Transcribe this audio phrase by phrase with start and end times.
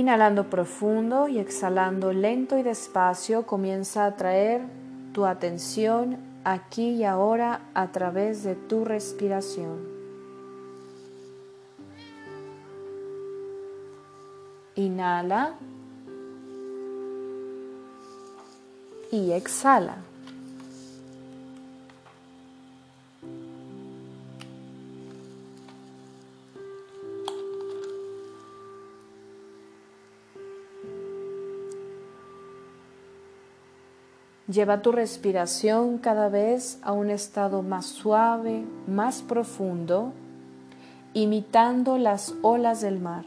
[0.00, 4.62] Inhalando profundo y exhalando lento y despacio, comienza a traer
[5.12, 9.76] tu atención aquí y ahora a través de tu respiración.
[14.74, 15.56] Inhala
[19.12, 19.98] y exhala.
[34.50, 40.12] Lleva tu respiración cada vez a un estado más suave, más profundo,
[41.14, 43.26] imitando las olas del mar,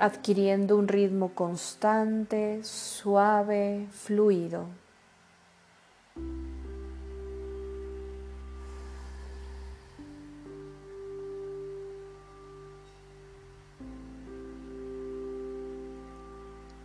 [0.00, 4.66] adquiriendo un ritmo constante, suave, fluido.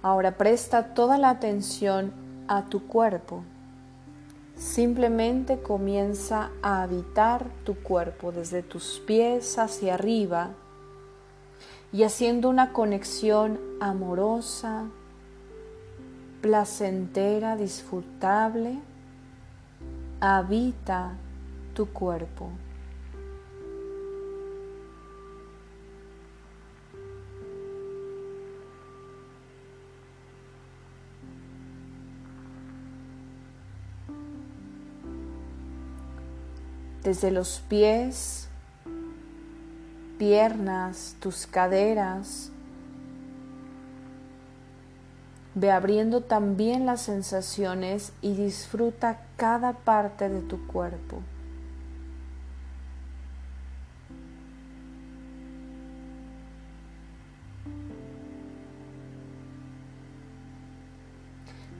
[0.03, 2.11] Ahora presta toda la atención
[2.49, 3.45] a tu cuerpo.
[4.57, 10.49] Simplemente comienza a habitar tu cuerpo desde tus pies hacia arriba
[11.93, 14.87] y haciendo una conexión amorosa,
[16.41, 18.79] placentera, disfrutable.
[20.19, 21.13] Habita
[21.73, 22.49] tu cuerpo.
[37.03, 38.47] Desde los pies,
[40.17, 42.49] piernas, tus caderas.
[45.55, 51.21] Ve abriendo también las sensaciones y disfruta cada parte de tu cuerpo.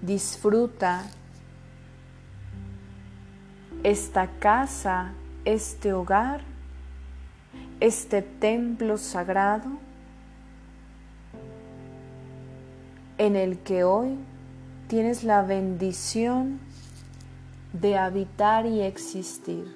[0.02, 1.04] Disfruta
[3.84, 5.14] esta casa,
[5.46, 6.42] este hogar,
[7.80, 9.70] este templo sagrado
[13.18, 14.18] en el que hoy
[14.88, 16.60] tienes la bendición
[17.74, 19.76] de habitar y existir.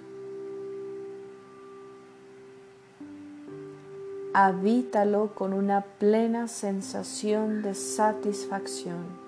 [4.34, 9.27] Habítalo con una plena sensación de satisfacción.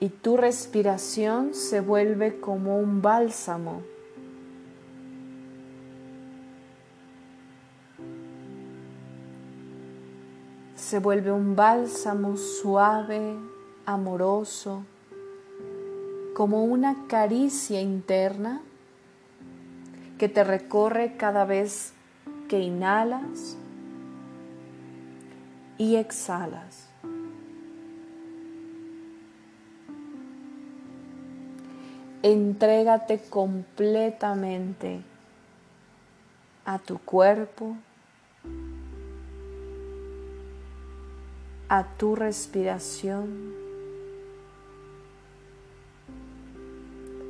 [0.00, 3.82] Y tu respiración se vuelve como un bálsamo.
[10.76, 13.36] Se vuelve un bálsamo suave,
[13.84, 14.84] amoroso,
[16.34, 18.62] como una caricia interna
[20.16, 21.92] que te recorre cada vez
[22.48, 23.56] que inhalas
[25.76, 26.87] y exhalas.
[32.22, 35.00] Entrégate completamente
[36.64, 37.76] a tu cuerpo,
[41.68, 43.54] a tu respiración.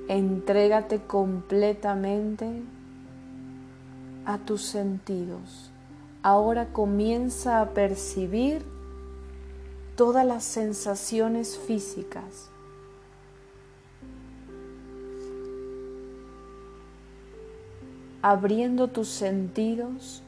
[0.08, 2.62] Entrégate completamente
[4.24, 5.70] a tus sentidos.
[6.22, 8.64] Ahora comienza a percibir
[9.96, 12.50] todas las sensaciones físicas
[18.22, 20.22] abriendo tus sentidos,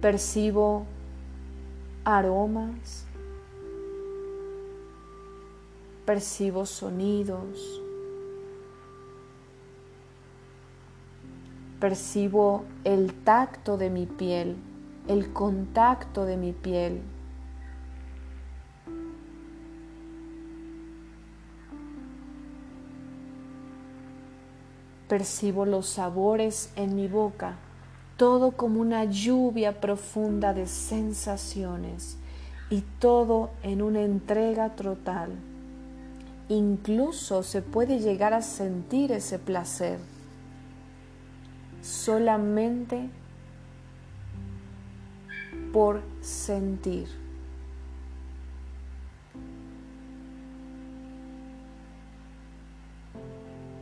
[0.00, 0.86] percibo
[2.04, 3.06] aromas,
[6.04, 7.82] percibo sonidos,
[11.80, 14.56] percibo el tacto de mi piel,
[15.08, 17.02] el contacto de mi piel.
[25.08, 27.56] Percibo los sabores en mi boca,
[28.16, 32.18] todo como una lluvia profunda de sensaciones
[32.70, 35.30] y todo en una entrega total.
[36.48, 39.98] Incluso se puede llegar a sentir ese placer
[41.82, 43.08] solamente
[45.72, 47.25] por sentir.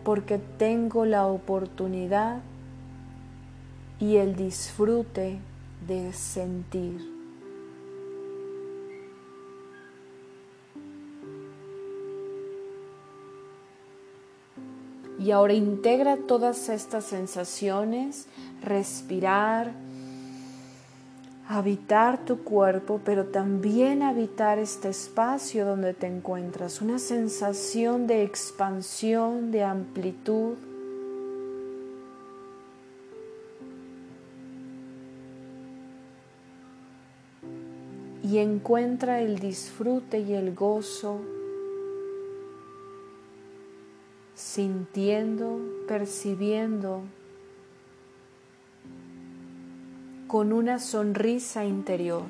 [0.04, 2.40] porque tengo la oportunidad
[3.98, 5.38] y el disfrute
[5.86, 7.14] de sentir.
[15.18, 18.26] Y ahora integra todas estas sensaciones,
[18.62, 19.72] respirar,
[21.48, 29.50] habitar tu cuerpo, pero también habitar este espacio donde te encuentras, una sensación de expansión,
[29.50, 30.54] de amplitud.
[38.22, 41.20] Y encuentra el disfrute y el gozo
[44.34, 47.02] sintiendo, percibiendo,
[50.34, 52.24] con una sonrisa interior,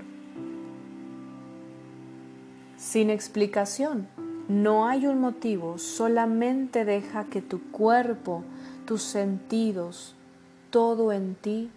[2.77, 4.09] sin explicación.
[4.47, 8.45] No hay un motivo, solamente deja que tu cuerpo,
[8.85, 10.15] tus sentidos,
[10.69, 11.71] todo en ti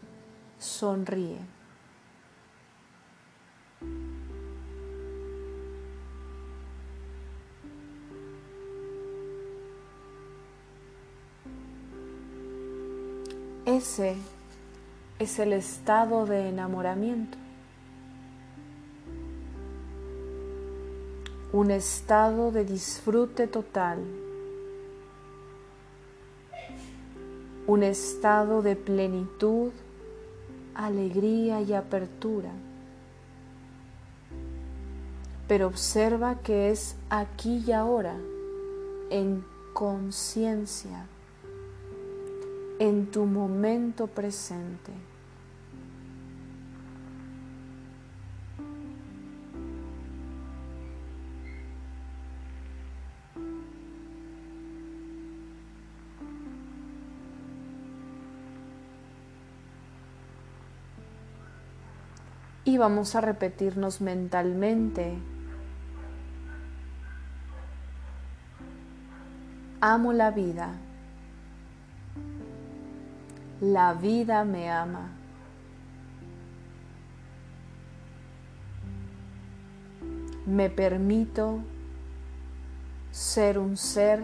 [0.59, 1.37] sonríe.
[15.19, 17.37] Es el estado de enamoramiento.
[21.53, 23.99] Un estado de disfrute total.
[27.65, 29.71] Un estado de plenitud,
[30.75, 32.51] alegría y apertura.
[35.47, 38.15] Pero observa que es aquí y ahora,
[39.09, 39.43] en
[39.73, 41.07] conciencia
[42.79, 44.91] en tu momento presente.
[62.67, 65.17] Y vamos a repetirnos mentalmente.
[69.79, 70.73] Amo la vida.
[73.61, 75.11] La vida me ama.
[80.45, 81.59] Me permito
[83.11, 84.21] ser un ser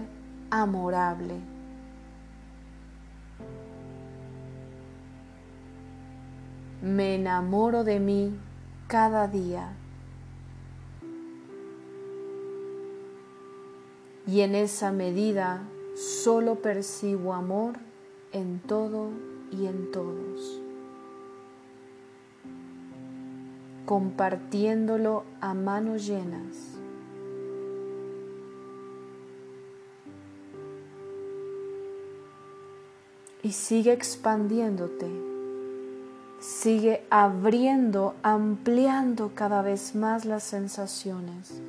[0.51, 1.52] amorable.
[6.83, 8.35] Me enamoro de mí
[8.87, 9.71] cada día.
[14.27, 15.63] Y en esa medida
[15.95, 17.77] solo percibo amor
[18.33, 19.11] en todo
[19.49, 20.61] y en todos,
[23.85, 26.77] compartiéndolo a manos llenas.
[33.41, 35.32] Y sigue expandiéndote,
[36.43, 41.61] sigue abriendo, ampliando cada vez más las sensaciones.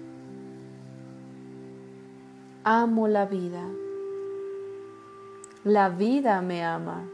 [2.65, 3.63] Amo la vida.
[5.63, 7.05] La vida me ama.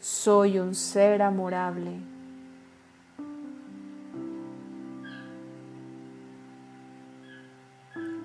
[0.00, 1.98] Soy un ser amorable.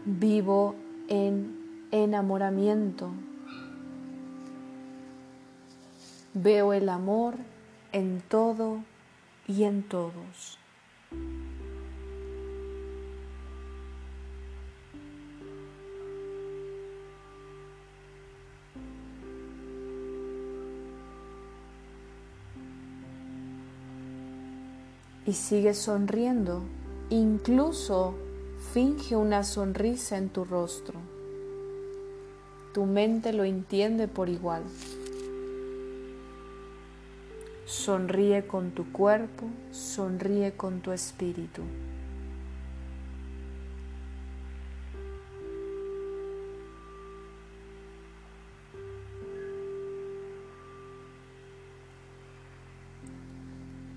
[0.06, 0.76] Vivo
[1.10, 3.12] en enamoramiento.
[6.34, 7.36] Veo el amor
[7.92, 8.84] en todo
[9.48, 10.60] y en todos.
[25.30, 26.64] y sigue sonriendo,
[27.12, 28.16] incluso
[28.74, 31.00] finge una sonrisa en tu rostro.
[32.74, 34.64] Tu mente lo entiende por igual.
[37.70, 41.62] Sonríe con tu cuerpo, sonríe con tu espíritu.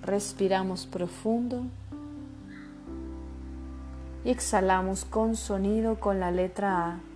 [0.03, 1.65] Respiramos profundo
[4.23, 7.12] y exhalamos con sonido con la letra A.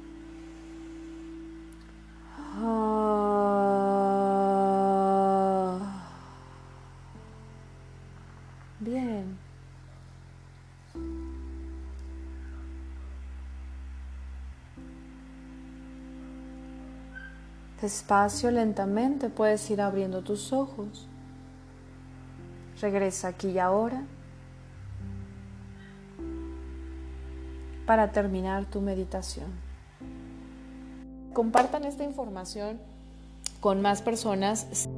[17.87, 21.07] Despacio, lentamente puedes ir abriendo tus ojos.
[22.81, 24.03] Regresa aquí y ahora
[27.87, 29.47] para terminar tu meditación.
[31.33, 32.81] Compartan esta información
[33.61, 34.89] con más personas.